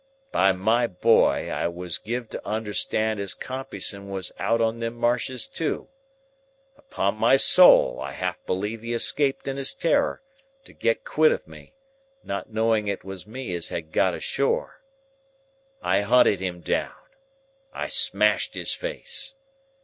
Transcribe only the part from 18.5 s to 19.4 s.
his face.